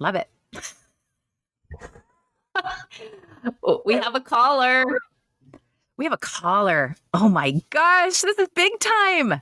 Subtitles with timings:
[0.00, 0.28] Love it.
[3.62, 4.84] Oh, we have a caller.
[5.96, 6.96] We have a caller.
[7.14, 9.40] Oh my gosh, this is big time.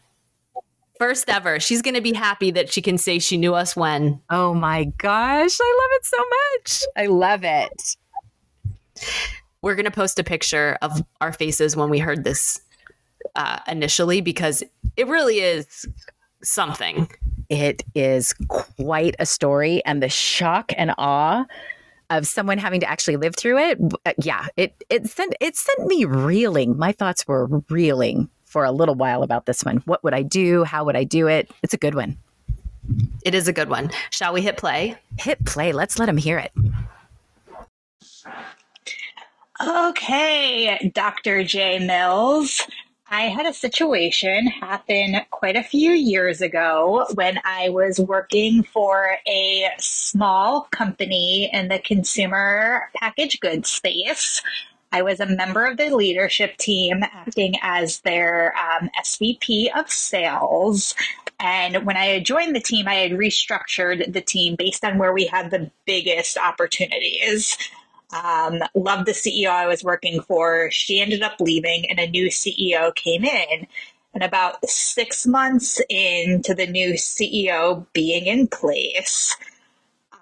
[0.99, 1.59] First ever.
[1.61, 4.21] She's going to be happy that she can say she knew us when.
[4.29, 6.83] Oh my gosh, I love it so much.
[6.97, 7.97] I love it.
[9.63, 12.61] We're going to post a picture of our faces when we heard this
[13.35, 14.63] uh, initially because
[14.97, 15.87] it really is
[16.43, 17.11] something.
[17.49, 21.45] It is quite a story, and the shock and awe
[22.11, 23.79] of someone having to actually live through it.
[24.05, 26.77] uh, Yeah, it it sent it sent me reeling.
[26.77, 29.79] My thoughts were reeling for a little while about this one.
[29.87, 30.65] What would I do?
[30.65, 31.51] How would I do it?
[31.63, 32.17] It's a good one.
[33.25, 33.91] It is a good one.
[34.11, 34.97] Shall we hit play?
[35.19, 35.73] Hit play.
[35.73, 36.53] Let's let him hear it.
[39.65, 41.43] Okay, Dr.
[41.43, 41.79] J.
[41.81, 42.61] Mills.
[43.09, 49.19] I had a situation happen quite a few years ago when I was working for
[49.29, 54.43] a small company in the consumer packaged goods space.
[54.91, 60.97] I was a member of the leadership team acting as their um, SVP of sales.
[61.39, 65.27] And when I joined the team, I had restructured the team based on where we
[65.27, 67.57] had the biggest opportunities.
[68.13, 70.71] Um, loved the CEO I was working for.
[70.71, 73.67] She ended up leaving, and a new CEO came in.
[74.15, 79.37] And about six months into the new CEO being in place,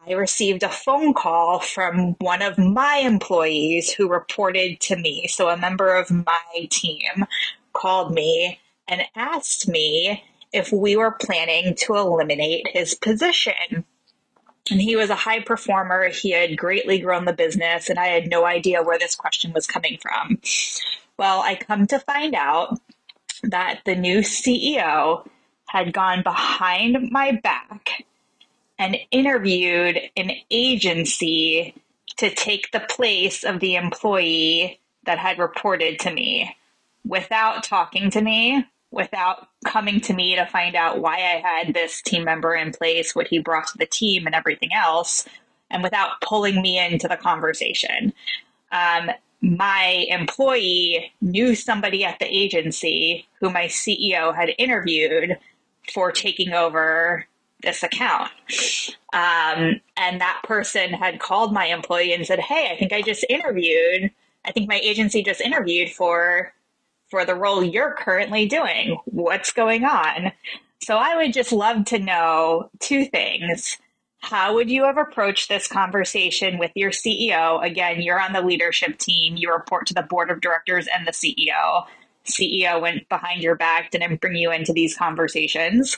[0.07, 5.29] I received a phone call from one of my employees who reported to me.
[5.29, 7.27] So, a member of my team
[7.73, 13.85] called me and asked me if we were planning to eliminate his position.
[14.71, 16.09] And he was a high performer.
[16.09, 19.67] He had greatly grown the business, and I had no idea where this question was
[19.67, 20.39] coming from.
[21.19, 22.79] Well, I come to find out
[23.43, 25.29] that the new CEO
[25.69, 28.05] had gone behind my back
[28.79, 31.75] and interviewed an agency
[32.17, 36.57] to take the place of the employee that had reported to me
[37.07, 38.65] without talking to me,
[38.95, 43.15] without coming to me to find out why I had this team member in place,
[43.15, 45.27] what he brought to the team, and everything else,
[45.71, 48.13] and without pulling me into the conversation.
[48.73, 49.11] Um,
[49.41, 55.37] my employee knew somebody at the agency who my CEO had interviewed
[55.93, 57.27] for taking over
[57.63, 58.31] this account.
[59.13, 63.25] Um, and that person had called my employee and said, Hey, I think I just
[63.29, 64.11] interviewed,
[64.45, 66.53] I think my agency just interviewed for
[67.15, 68.99] for the role you're currently doing.
[69.05, 70.33] What's going on?
[70.83, 73.79] So I would just love to know two things.
[74.19, 77.65] How would you have approached this conversation with your CEO?
[77.65, 81.13] Again, you're on the leadership team, you report to the board of directors and the
[81.13, 81.87] CEO.
[82.25, 85.97] CEO went behind your back, didn't bring you into these conversations.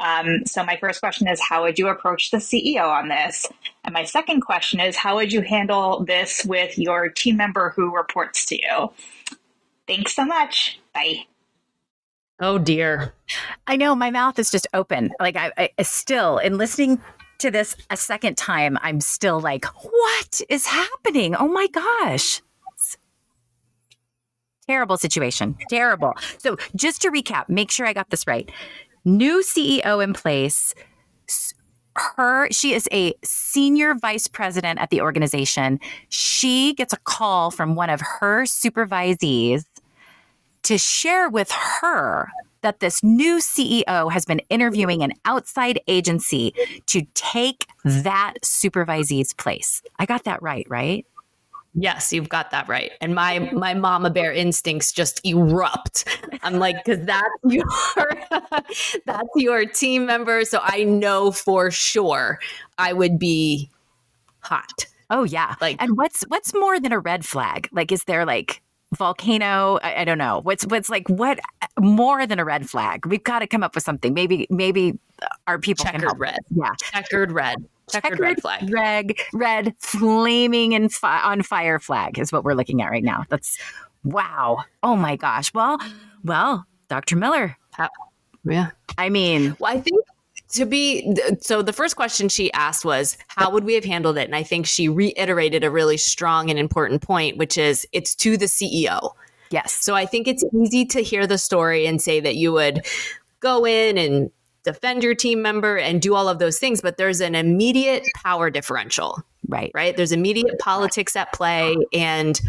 [0.00, 3.46] Um, so, my first question is How would you approach the CEO on this?
[3.84, 7.94] And my second question is How would you handle this with your team member who
[7.94, 8.90] reports to you?
[9.86, 10.80] Thanks so much.
[10.94, 11.26] Bye.
[12.40, 13.14] Oh dear.
[13.66, 15.12] I know my mouth is just open.
[15.18, 17.00] Like I, I still in listening
[17.38, 21.34] to this a second time, I'm still like, what is happening?
[21.34, 22.42] Oh my gosh.
[24.66, 25.56] Terrible situation.
[25.70, 26.14] Terrible.
[26.38, 28.50] So just to recap, make sure I got this right.
[29.04, 30.74] New CEO in place.
[31.94, 35.78] Her, she is a senior vice president at the organization.
[36.08, 39.64] She gets a call from one of her supervisees
[40.66, 42.28] to share with her
[42.62, 46.52] that this new CEO has been interviewing an outside agency
[46.86, 49.82] to take that supervisee's place.
[50.00, 51.06] I got that right, right?
[51.78, 52.90] Yes, you've got that right.
[53.00, 56.04] And my my mama bear instincts just erupt.
[56.42, 57.66] I'm like, because that's your
[59.04, 60.44] that's your team member.
[60.44, 62.40] So I know for sure
[62.78, 63.70] I would be
[64.40, 64.86] hot.
[65.10, 65.54] Oh yeah.
[65.60, 67.68] Like- and what's what's more than a red flag?
[67.72, 68.62] Like is there like
[68.94, 69.78] volcano?
[69.82, 70.40] I, I don't know.
[70.42, 71.38] What's what's like what
[71.78, 73.06] more than a red flag?
[73.06, 74.14] We've got to come up with something.
[74.14, 74.98] Maybe maybe
[75.46, 76.20] our people can Checkered help.
[76.20, 76.38] red.
[76.54, 76.72] Yeah.
[76.80, 77.64] Checkered red.
[77.88, 78.68] Checkered, red flag.
[78.72, 83.24] Red, red, flaming and fi- on fire flag is what we're looking at right now.
[83.28, 83.58] That's
[84.02, 84.64] wow.
[84.82, 85.54] Oh my gosh.
[85.54, 85.78] Well,
[86.24, 87.14] well, Dr.
[87.16, 87.56] Miller.
[88.44, 88.70] Yeah.
[88.98, 90.00] I mean, Well, I think
[90.48, 94.24] to be so the first question she asked was how would we have handled it
[94.24, 98.36] and i think she reiterated a really strong and important point which is it's to
[98.36, 99.12] the ceo
[99.50, 99.72] yes.
[99.72, 102.84] so i think it's easy to hear the story and say that you would
[103.40, 104.30] go in and
[104.62, 108.50] defend your team member and do all of those things but there's an immediate power
[108.50, 109.70] differential Right.
[109.74, 112.40] right there's immediate politics at play and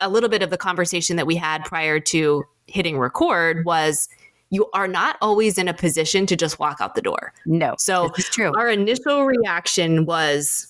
[0.00, 4.08] a little bit of the conversation that we had prior to hitting record was
[4.52, 7.32] you are not always in a position to just walk out the door.
[7.46, 7.74] No.
[7.78, 8.52] So it's true.
[8.54, 10.68] Our initial reaction was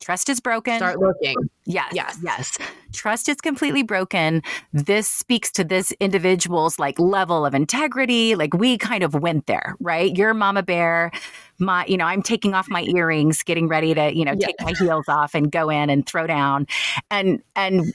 [0.00, 0.78] trust is broken.
[0.78, 1.36] Start looking.
[1.64, 1.92] Yes.
[1.94, 2.18] Yes.
[2.20, 2.58] Yes.
[2.92, 4.42] Trust is completely broken.
[4.72, 8.34] This speaks to this individual's like level of integrity.
[8.34, 10.14] Like we kind of went there, right?
[10.16, 11.12] You're mama bear.
[11.60, 14.72] My, you know, I'm taking off my earrings, getting ready to, you know, take my
[14.76, 16.66] heels off and go in and throw down.
[17.08, 17.94] And and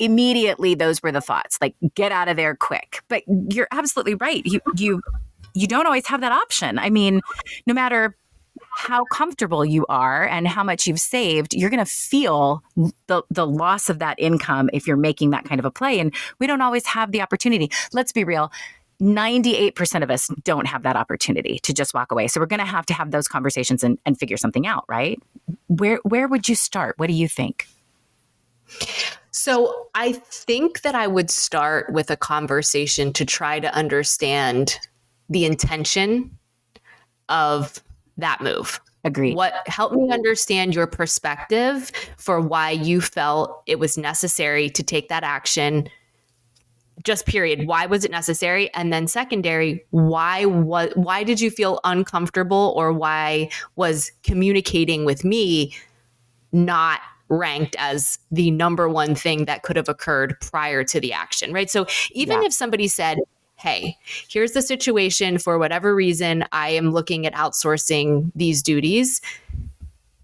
[0.00, 4.42] immediately those were the thoughts like get out of there quick but you're absolutely right
[4.44, 5.00] you you
[5.54, 7.20] you don't always have that option i mean
[7.66, 8.16] no matter
[8.76, 12.62] how comfortable you are and how much you've saved you're going to feel
[13.06, 16.14] the the loss of that income if you're making that kind of a play and
[16.38, 18.50] we don't always have the opportunity let's be real
[19.00, 22.28] 98% of us don't have that opportunity to just walk away.
[22.28, 25.18] So we're going to have to have those conversations and, and figure something out, right?
[25.68, 26.98] Where where would you start?
[26.98, 27.66] What do you think?
[29.30, 34.76] So I think that I would start with a conversation to try to understand
[35.28, 36.36] the intention
[37.28, 37.82] of
[38.16, 38.80] that move.
[39.04, 39.34] Agreed.
[39.34, 45.08] What help me understand your perspective for why you felt it was necessary to take
[45.08, 45.88] that action.
[47.02, 47.66] Just period.
[47.66, 48.72] Why was it necessary?
[48.74, 55.24] And then secondary, why what why did you feel uncomfortable or why was communicating with
[55.24, 55.74] me
[56.52, 57.00] not
[57.30, 61.70] ranked as the number one thing that could have occurred prior to the action, right?
[61.70, 62.46] So even yeah.
[62.46, 63.18] if somebody said,
[63.56, 63.96] hey,
[64.28, 69.20] here's the situation for whatever reason, I am looking at outsourcing these duties.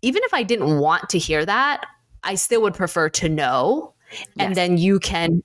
[0.03, 1.87] Even if I didn't want to hear that,
[2.25, 3.95] I still would prefer to know.
[4.11, 4.27] Yes.
[4.39, 5.43] And then you can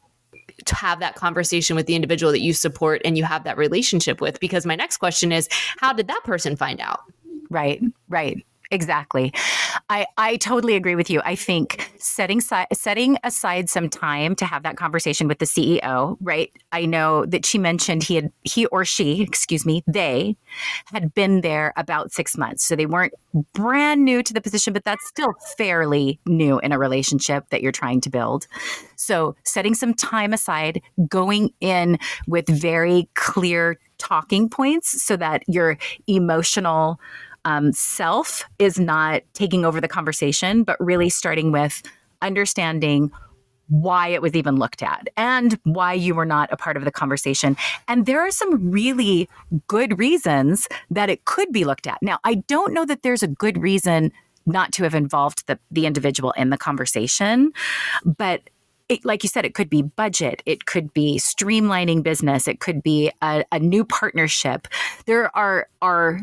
[0.67, 4.39] have that conversation with the individual that you support and you have that relationship with.
[4.39, 7.01] Because my next question is, how did that person find out?
[7.49, 8.45] Right, right.
[8.73, 9.33] Exactly.
[9.89, 11.21] I, I totally agree with you.
[11.25, 16.15] I think setting si- setting aside some time to have that conversation with the CEO,
[16.21, 16.51] right?
[16.71, 20.37] I know that she mentioned he had he or she, excuse me, they
[20.85, 22.63] had been there about 6 months.
[22.65, 23.13] So they weren't
[23.53, 27.73] brand new to the position, but that's still fairly new in a relationship that you're
[27.73, 28.47] trying to build.
[28.95, 35.77] So setting some time aside, going in with very clear talking points so that your
[36.07, 36.99] emotional
[37.45, 41.81] um, self is not taking over the conversation, but really starting with
[42.21, 43.11] understanding
[43.71, 46.91] why it was even looked at and why you were not a part of the
[46.91, 47.55] conversation.
[47.87, 49.29] And there are some really
[49.67, 51.97] good reasons that it could be looked at.
[52.01, 54.11] Now, I don't know that there's a good reason
[54.45, 57.53] not to have involved the, the individual in the conversation,
[58.03, 58.41] but
[58.89, 62.83] it, like you said, it could be budget, it could be streamlining business, it could
[62.83, 64.67] be a, a new partnership.
[65.05, 66.19] There are are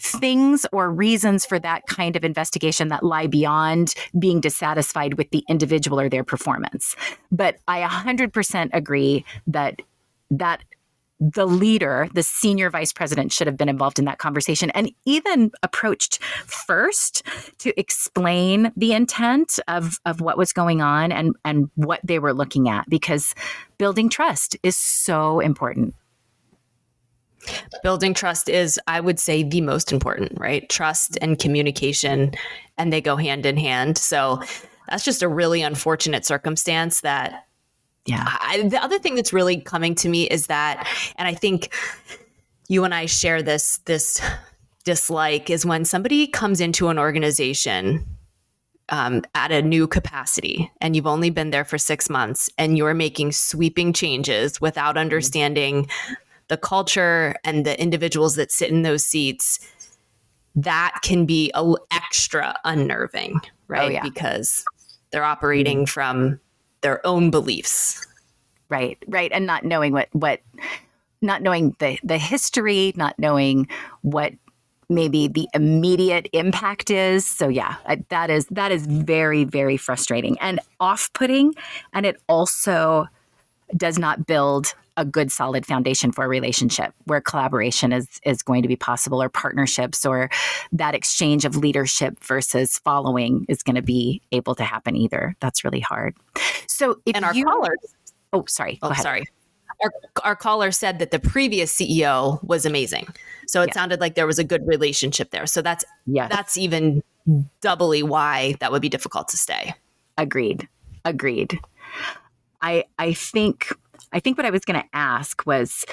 [0.00, 5.44] things or reasons for that kind of investigation that lie beyond being dissatisfied with the
[5.48, 6.96] individual or their performance.
[7.30, 9.80] But I 100% agree that
[10.32, 10.62] that
[11.20, 15.52] the leader, the senior vice president, should have been involved in that conversation and even
[15.62, 17.22] approached first
[17.58, 22.32] to explain the intent of, of what was going on and, and what they were
[22.32, 23.34] looking at because
[23.76, 25.94] building trust is so important.
[27.82, 30.68] Building trust is, I would say, the most important, right?
[30.68, 32.32] Trust and communication,
[32.76, 33.98] and they go hand in hand.
[33.98, 34.42] So
[34.88, 37.46] that's just a really unfortunate circumstance that
[38.06, 38.24] yeah.
[38.26, 41.72] I, the other thing that's really coming to me is that, and I think
[42.68, 44.20] you and I share this this
[44.84, 48.06] dislike is when somebody comes into an organization
[48.88, 52.94] um, at a new capacity and you've only been there for six months and you're
[52.94, 55.00] making sweeping changes without mm-hmm.
[55.00, 55.88] understanding
[56.50, 59.60] the culture and the individuals that sit in those seats,
[60.56, 63.88] that can be a, extra unnerving, right?
[63.88, 64.02] Oh, yeah.
[64.02, 64.64] Because
[65.12, 65.92] they're operating mm-hmm.
[65.92, 66.40] from
[66.80, 68.04] their own beliefs.
[68.68, 69.30] Right, right.
[69.32, 70.40] And not knowing what, what,
[71.22, 73.68] not knowing the, the history, not knowing
[74.02, 74.32] what
[74.88, 77.24] maybe the immediate impact is.
[77.24, 77.76] So yeah,
[78.08, 81.54] that is that is very very frustrating and off-putting
[81.92, 83.06] and it also
[83.76, 88.60] does not build a good solid foundation for a relationship where collaboration is is going
[88.60, 90.28] to be possible or partnerships or
[90.72, 95.64] that exchange of leadership versus following is going to be able to happen either that's
[95.64, 96.14] really hard
[96.66, 97.94] so if and our you, callers
[98.34, 99.24] oh sorry oh sorry
[99.82, 99.92] our,
[100.24, 103.06] our caller said that the previous CEO was amazing.
[103.46, 103.72] So it yeah.
[103.72, 105.46] sounded like there was a good relationship there.
[105.46, 106.30] So that's yes.
[106.30, 107.02] that's even
[107.62, 109.72] doubly why that would be difficult to stay.
[110.18, 110.68] Agreed.
[111.06, 111.58] Agreed.
[112.60, 113.72] I I think
[114.12, 115.84] I think what I was going to ask was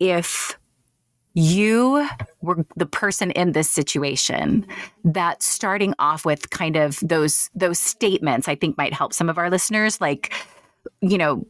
[0.00, 0.58] if
[1.34, 2.08] you
[2.42, 4.66] were the person in this situation
[5.04, 9.36] that starting off with kind of those those statements I think might help some of
[9.36, 10.32] our listeners like
[11.00, 11.44] you know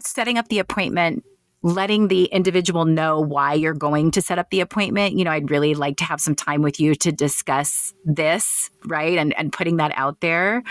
[0.00, 1.24] setting up the appointment
[1.62, 5.16] letting the individual know why you're going to set up the appointment.
[5.18, 9.18] You know, I'd really like to have some time with you to discuss this, right?
[9.18, 10.62] And and putting that out there.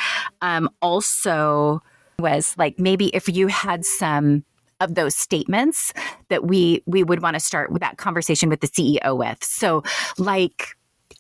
[0.42, 1.82] Um, also
[2.20, 4.44] was like maybe if you had some
[4.80, 5.94] of those statements
[6.30, 9.44] that we we would want to start with that conversation with the CEO with.
[9.44, 9.84] So
[10.18, 10.76] like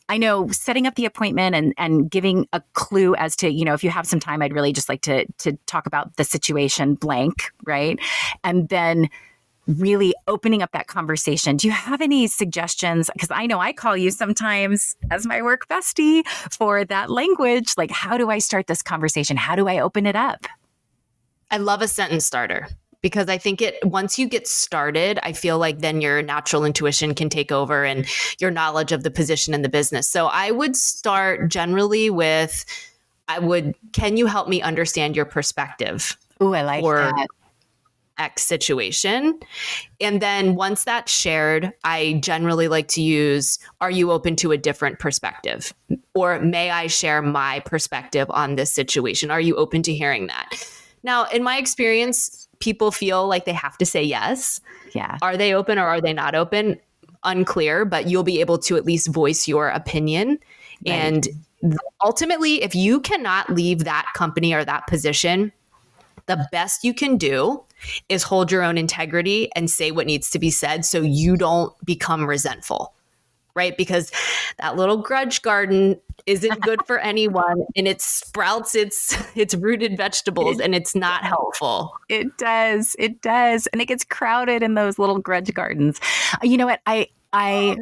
[0.09, 3.75] I know setting up the appointment and and giving a clue as to, you know,
[3.75, 6.95] if you have some time, I'd really just like to to talk about the situation
[6.95, 7.99] blank, right?
[8.43, 9.07] And then
[9.67, 11.57] really opening up that conversation.
[11.57, 13.11] Do you have any suggestions?
[13.13, 17.73] Because I know I call you sometimes as my work bestie for that language.
[17.77, 19.37] Like, how do I start this conversation?
[19.37, 20.47] How do I open it up?
[21.51, 22.67] I love a sentence starter
[23.01, 27.15] because I think it once you get started, I feel like then your natural intuition
[27.15, 28.05] can take over and
[28.39, 30.09] your knowledge of the position in the business.
[30.09, 32.65] So I would start generally with
[33.27, 36.17] I would can you help me understand your perspective?
[36.39, 37.27] Oh, I like or, that.
[38.19, 39.39] X situation.
[40.01, 44.57] And then once that's shared, I generally like to use Are you open to a
[44.57, 45.73] different perspective?
[46.15, 49.29] Or may I share my perspective on this situation?
[49.29, 50.49] Are you open to hearing that?
[51.07, 54.59] Now, in my experience, people feel like they have to say yes.
[54.93, 55.17] Yeah.
[55.21, 56.81] Are they open or are they not open?
[57.23, 60.37] Unclear, but you'll be able to at least voice your opinion.
[60.85, 60.93] Right.
[60.93, 61.27] And
[62.03, 65.53] ultimately, if you cannot leave that company or that position,
[66.25, 67.63] the best you can do
[68.09, 71.73] is hold your own integrity and say what needs to be said so you don't
[71.85, 72.93] become resentful.
[73.57, 73.75] Right?
[73.75, 74.11] Because
[74.59, 80.59] that little grudge garden isn't good for anyone and it sprouts its its rooted vegetables
[80.59, 81.91] and it's not helpful.
[82.07, 82.95] It does.
[82.99, 83.67] It does.
[83.67, 85.99] And it gets crowded in those little grudge gardens.
[86.43, 86.81] You know what?
[86.85, 87.77] I I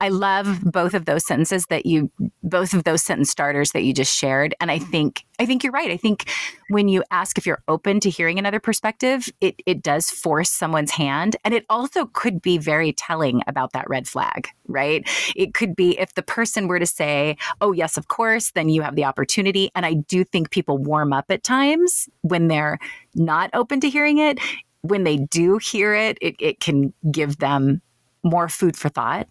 [0.00, 2.10] I love both of those sentences that you
[2.42, 5.72] both of those sentence starters that you just shared and I think I think you're
[5.72, 5.90] right.
[5.90, 6.28] I think
[6.68, 10.90] when you ask if you're open to hearing another perspective, it it does force someone's
[10.90, 15.08] hand and it also could be very telling about that red flag, right?
[15.34, 18.82] It could be if the person were to say, "Oh, yes, of course," then you
[18.82, 22.78] have the opportunity and I do think people warm up at times when they're
[23.14, 24.38] not open to hearing it
[24.82, 27.82] when they do hear it, it, it can give them
[28.26, 29.28] more food for thought.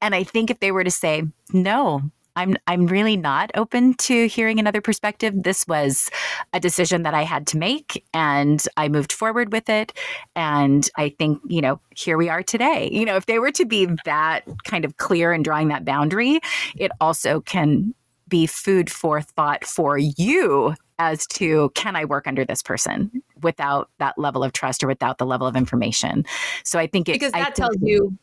[0.00, 2.02] And I think if they were to say, no,
[2.38, 5.34] I'm I'm really not open to hearing another perspective.
[5.42, 6.08] This was
[6.52, 9.92] a decision that I had to make and I moved forward with it
[10.36, 12.88] and I think, you know, here we are today.
[12.92, 16.38] You know, if they were to be that kind of clear and drawing that boundary,
[16.76, 17.92] it also can
[18.28, 23.90] be food for thought for you as to can I work under this person without
[23.98, 26.24] that level of trust or without the level of information.
[26.64, 28.16] So I think it because that I tells you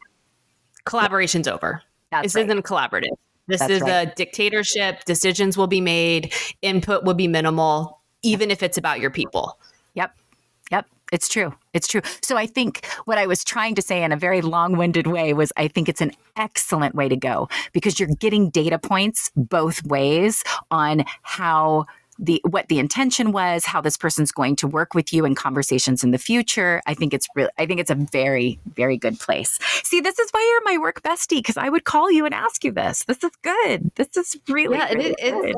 [0.85, 1.81] collaboration's over.
[2.21, 2.45] This right.
[2.45, 3.17] isn't collaborative.
[3.47, 4.07] This That's is right.
[4.07, 5.03] a dictatorship.
[5.05, 9.59] Decisions will be made, input will be minimal, even if it's about your people.
[9.93, 10.15] Yep.
[10.71, 10.87] Yep.
[11.11, 11.53] It's true.
[11.73, 12.01] It's true.
[12.21, 15.33] So I think what I was trying to say in a very long winded way
[15.33, 19.83] was I think it's an excellent way to go because you're getting data points both
[19.85, 21.85] ways on how
[22.17, 26.03] the what the intention was, how this person's going to work with you in conversations
[26.03, 26.81] in the future.
[26.85, 29.59] I think it's really I think it's a very very good place.
[29.83, 32.63] See, this is why you're my work bestie because I would call you and ask
[32.63, 33.03] you this.
[33.05, 33.91] This is good.
[33.95, 35.55] This is really, yeah, really it.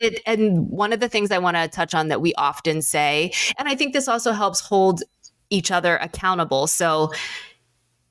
[0.00, 3.32] It, and one of the things I want to touch on that we often say,
[3.56, 5.02] and I think this also helps hold
[5.48, 6.66] each other accountable.
[6.66, 7.12] So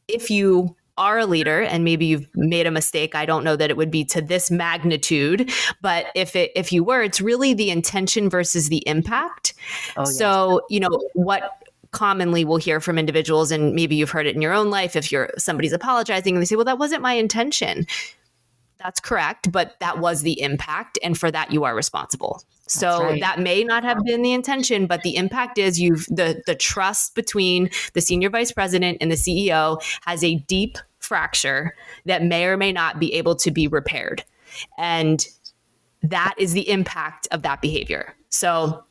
[0.07, 3.69] if you are a leader and maybe you've made a mistake i don't know that
[3.69, 7.69] it would be to this magnitude but if it if you were it's really the
[7.69, 9.53] intention versus the impact
[9.97, 10.17] oh, yes.
[10.17, 11.57] so you know what
[11.91, 15.11] commonly we'll hear from individuals and maybe you've heard it in your own life if
[15.11, 17.85] you're somebody's apologizing and they say well that wasn't my intention
[18.83, 23.19] that's correct but that was the impact and for that you are responsible so right.
[23.19, 27.15] that may not have been the intention, but the impact is you've the the trust
[27.15, 32.55] between the senior vice president and the CEO has a deep fracture that may or
[32.55, 34.23] may not be able to be repaired.
[34.77, 35.25] And
[36.03, 38.15] that is the impact of that behavior.
[38.29, 38.85] So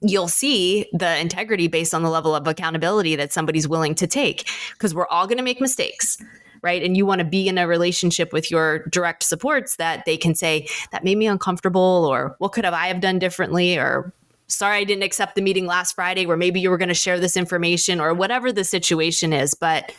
[0.00, 4.48] you'll see the integrity based on the level of accountability that somebody's willing to take
[4.72, 6.16] because we're all going to make mistakes
[6.62, 10.16] right and you want to be in a relationship with your direct supports that they
[10.16, 14.12] can say that made me uncomfortable or what could have i have done differently or
[14.46, 17.20] sorry i didn't accept the meeting last friday where maybe you were going to share
[17.20, 19.92] this information or whatever the situation is but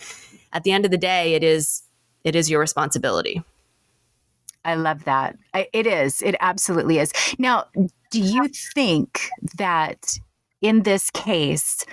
[0.54, 1.84] at the end of the day it is
[2.24, 3.44] it is your responsibility
[4.66, 5.38] I love that.
[5.54, 6.22] I, it is.
[6.22, 7.14] It absolutely is.
[7.38, 7.66] Now,
[8.12, 10.20] do you think that
[10.62, 11.86] in this case,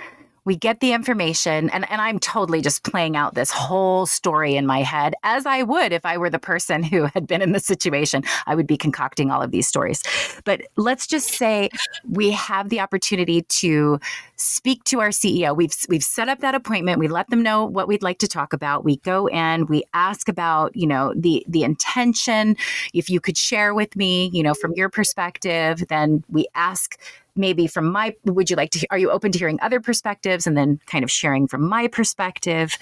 [0.47, 4.65] we get the information and, and i'm totally just playing out this whole story in
[4.65, 7.59] my head as i would if i were the person who had been in the
[7.59, 10.01] situation i would be concocting all of these stories
[10.45, 11.69] but let's just say
[12.09, 13.99] we have the opportunity to
[14.37, 15.55] speak to our CEO.
[15.55, 16.99] We've we've set up that appointment.
[16.99, 18.85] We let them know what we'd like to talk about.
[18.85, 22.55] We go in, we ask about, you know, the the intention.
[22.93, 26.99] If you could share with me, you know, from your perspective, then we ask
[27.37, 30.57] maybe from my would you like to are you open to hearing other perspectives and
[30.57, 32.77] then kind of sharing from my perspective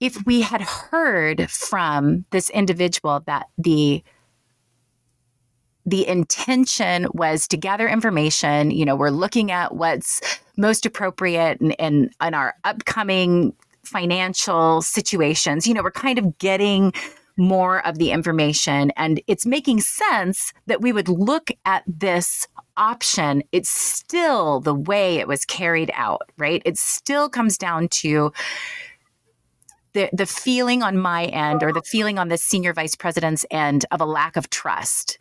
[0.00, 4.02] if we had heard from this individual that the
[5.86, 8.70] the intention was to gather information.
[8.70, 10.20] You know, we're looking at what's
[10.56, 13.54] most appropriate in, in, in our upcoming
[13.84, 15.66] financial situations.
[15.66, 16.92] You know, we're kind of getting
[17.36, 22.46] more of the information and it's making sense that we would look at this
[22.80, 26.62] option it's still the way it was carried out right?
[26.64, 28.32] It still comes down to
[29.92, 33.84] the the feeling on my end or the feeling on the senior vice president's end
[33.90, 35.18] of a lack of trust.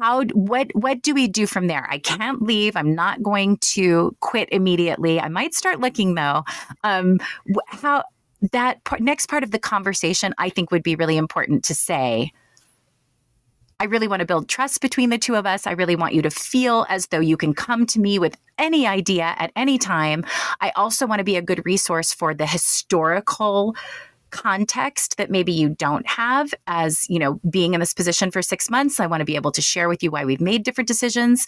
[0.00, 1.86] How what what do we do from there?
[1.90, 2.74] I can't leave.
[2.74, 5.20] I'm not going to quit immediately.
[5.20, 6.44] I might start looking though.
[6.82, 7.18] Um
[7.66, 8.04] how
[8.52, 12.32] that part, next part of the conversation i think would be really important to say
[13.80, 15.66] I really want to build trust between the two of us.
[15.66, 18.86] I really want you to feel as though you can come to me with any
[18.86, 20.22] idea at any time.
[20.60, 23.74] I also want to be a good resource for the historical
[24.30, 28.70] context that maybe you don't have as you know being in this position for six
[28.70, 31.46] months i want to be able to share with you why we've made different decisions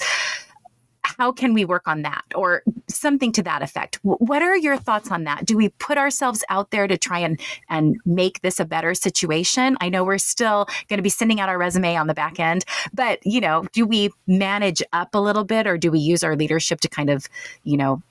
[1.22, 4.00] how can we work on that or something to that effect?
[4.02, 5.46] What are your thoughts on that?
[5.46, 9.76] Do we put ourselves out there to try and and make this a better situation?
[9.80, 12.64] I know we're still going to be sending out our resume on the back end
[12.92, 16.34] but you know do we manage up a little bit or do we use our
[16.34, 17.28] leadership to kind of
[17.62, 18.02] you know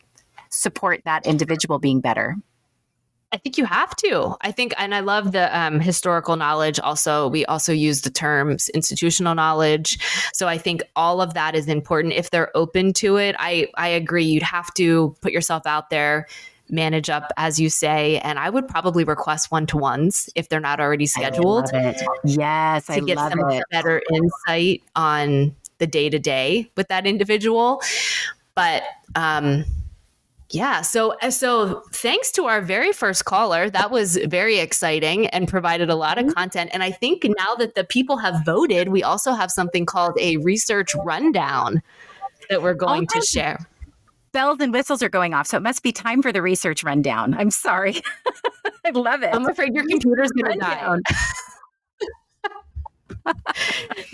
[0.49, 2.37] support that individual being better
[3.33, 4.35] I think you have to.
[4.41, 6.79] I think, and I love the um, historical knowledge.
[6.79, 9.99] Also, we also use the terms institutional knowledge.
[10.33, 12.13] So I think all of that is important.
[12.13, 14.25] If they're open to it, I I agree.
[14.25, 16.27] You'd have to put yourself out there,
[16.69, 20.59] manage up, as you say, and I would probably request one to ones if they're
[20.59, 21.69] not already scheduled.
[22.25, 23.63] Yes, to I get love some it.
[23.71, 27.81] better insight on the day to day with that individual.
[28.55, 28.83] But
[29.15, 29.63] um,
[30.51, 30.81] yeah.
[30.81, 35.89] So, uh, so thanks to our very first caller, that was very exciting and provided
[35.89, 36.33] a lot of Mm-hmm.
[36.33, 36.69] content.
[36.73, 40.37] And I think now that the people have voted, we also have something called a
[40.37, 41.81] research rundown
[42.49, 43.57] that we're going to share.
[44.33, 47.33] Bells and whistles are going off, so it must be time for the research rundown.
[47.33, 48.01] I'm sorry.
[48.85, 49.29] I love it.
[49.33, 50.97] I'm afraid your computer's going to die.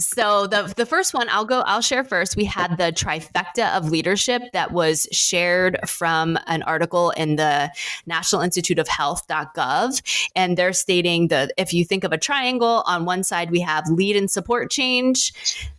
[0.00, 2.36] So the the first one I'll go I'll share first.
[2.36, 7.70] We had the trifecta of leadership that was shared from an article in the
[8.06, 13.04] National Institute of Health.gov and they're stating that if you think of a triangle on
[13.04, 15.32] one side we have lead and support change,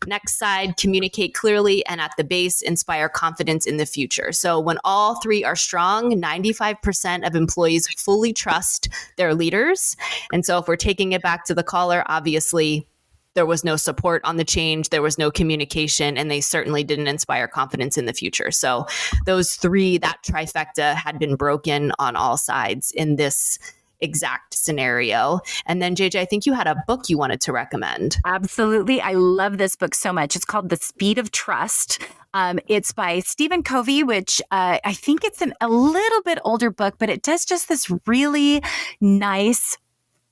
[0.05, 4.31] next side communicate clearly and at the base inspire confidence in the future.
[4.31, 9.95] So when all three are strong, 95% of employees fully trust their leaders.
[10.31, 12.87] And so if we're taking it back to the caller, obviously
[13.33, 17.07] there was no support on the change, there was no communication, and they certainly didn't
[17.07, 18.51] inspire confidence in the future.
[18.51, 18.85] So,
[19.25, 23.57] those three, that trifecta had been broken on all sides in this
[24.01, 25.39] exact scenario.
[25.65, 28.17] And then, JJ, I think you had a book you wanted to recommend.
[28.25, 28.99] Absolutely.
[28.99, 30.35] I love this book so much.
[30.35, 31.99] It's called The Speed of Trust.
[32.33, 36.71] Um, it's by Stephen Covey, which uh, I think it's an, a little bit older
[36.71, 38.61] book, but it does just this really
[38.99, 39.77] nice,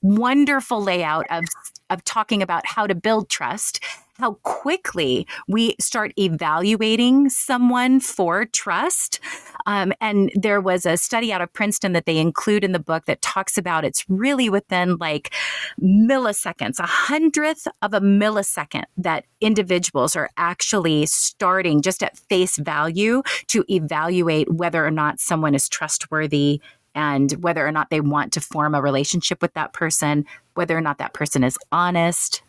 [0.02, 1.44] wonderful layout of
[1.90, 3.84] of talking about how to build trust,
[4.20, 9.18] how quickly we start evaluating someone for trust.
[9.66, 13.06] Um, and there was a study out of Princeton that they include in the book
[13.06, 15.34] that talks about it's really within like
[15.82, 23.22] milliseconds, a hundredth of a millisecond that individuals are actually starting just at face value
[23.48, 26.60] to evaluate whether or not someone is trustworthy
[26.94, 30.24] and whether or not they want to form a relationship with that person,
[30.54, 32.42] whether or not that person is honest.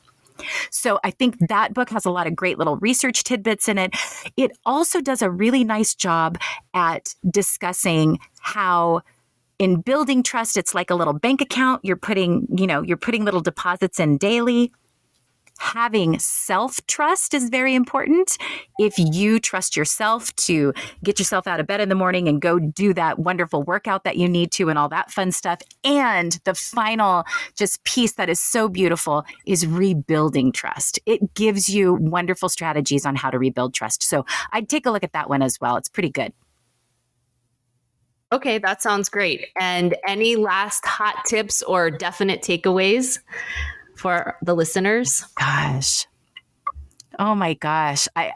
[0.70, 3.96] So I think that book has a lot of great little research tidbits in it.
[4.38, 6.38] It also does a really nice job
[6.74, 9.02] at discussing how
[9.60, 13.24] in building trust it's like a little bank account you're putting, you know, you're putting
[13.24, 14.72] little deposits in daily
[15.62, 18.38] having self trust is very important.
[18.80, 22.58] If you trust yourself to get yourself out of bed in the morning and go
[22.58, 25.62] do that wonderful workout that you need to and all that fun stuff.
[25.84, 31.00] And the final just piece that is so beautiful is rebuilding trust.
[31.06, 34.02] It gives you wonderful strategies on how to rebuild trust.
[34.04, 35.78] So I'd take a look at that one as well.
[35.78, 36.34] It's pretty good.
[38.34, 39.48] Okay, that sounds great.
[39.60, 43.20] And any last hot tips or definite takeaways
[44.02, 45.24] for the listeners?
[45.36, 46.08] Gosh.
[47.20, 48.08] Oh my gosh.
[48.16, 48.34] I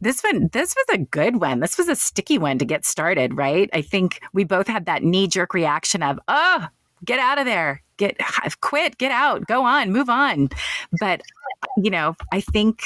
[0.00, 1.58] This one, this was a good one.
[1.58, 3.68] This was a sticky one to get started, right?
[3.72, 6.68] I think we both had that knee jerk reaction of, oh,
[7.04, 8.16] get out of there, get
[8.60, 10.50] quit, get out, go on, move on.
[11.00, 11.22] But,
[11.76, 12.84] you know, I think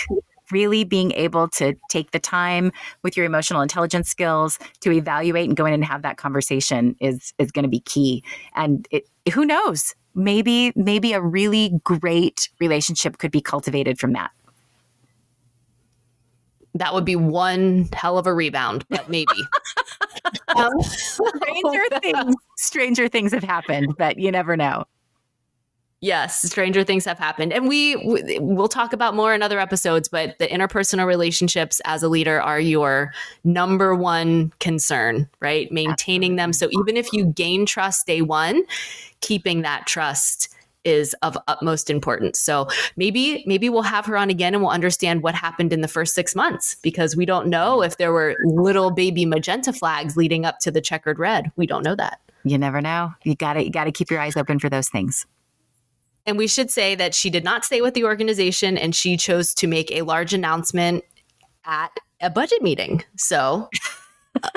[0.53, 2.71] really being able to take the time
[3.03, 7.33] with your emotional intelligence skills to evaluate and go in and have that conversation is
[7.39, 8.23] is going to be key
[8.55, 14.31] and it who knows maybe maybe a really great relationship could be cultivated from that
[16.75, 19.27] that would be one hell of a rebound, but maybe.
[20.57, 24.85] um, stranger things, stranger things have happened, but you never know.
[26.05, 27.53] Yes, stranger things have happened.
[27.53, 27.95] And we
[28.41, 32.59] we'll talk about more in other episodes, but the interpersonal relationships as a leader are
[32.59, 33.13] your
[33.45, 35.71] number one concern, right?
[35.71, 36.53] Maintaining them.
[36.53, 38.65] So even if you gain trust day 1,
[39.21, 40.49] keeping that trust
[40.83, 42.41] is of utmost importance.
[42.41, 45.89] So maybe maybe we'll have her on again and we'll understand what happened in the
[45.89, 50.45] first 6 months because we don't know if there were little baby magenta flags leading
[50.45, 51.53] up to the checkered red.
[51.55, 52.19] We don't know that.
[52.43, 53.15] You never know.
[53.23, 55.27] You got to you got to keep your eyes open for those things.
[56.27, 59.55] And we should say that she did not stay with the organization and she chose
[59.55, 61.05] to make a large announcement
[61.65, 63.05] at a budget meeting.
[63.17, 63.69] So
[64.43, 64.49] uh,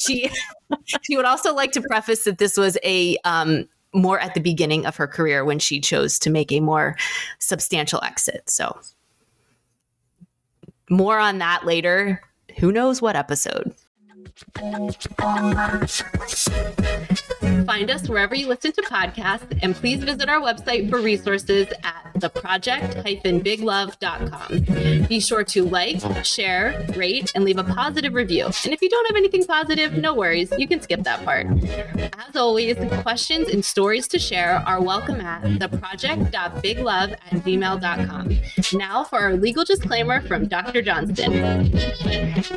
[0.00, 0.30] she
[1.02, 4.86] she would also like to preface that this was a um, more at the beginning
[4.86, 6.96] of her career when she chose to make a more
[7.38, 8.48] substantial exit.
[8.48, 8.78] So,
[10.88, 12.22] more on that later.
[12.58, 13.74] Who knows what episode?
[17.66, 22.09] Find us wherever you listen to podcasts, and please visit our website for resources at
[22.20, 25.06] theproject-biglove.com.
[25.08, 28.46] Be sure to like, share, rate, and leave a positive review.
[28.64, 31.46] And if you don't have anything positive, no worries, you can skip that part.
[32.28, 38.38] As always, questions and stories to share are welcome at theproject.biglove at gmail.com.
[38.72, 40.82] Now for our legal disclaimer from Dr.
[40.82, 41.70] Johnston.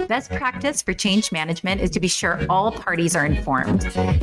[0.08, 3.82] Best practice for change management is to be sure all parties are informed.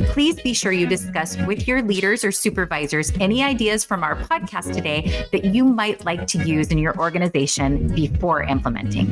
[0.09, 4.73] Please be sure you discuss with your leaders or supervisors any ideas from our podcast
[4.73, 9.07] today that you might like to use in your organization before implementing.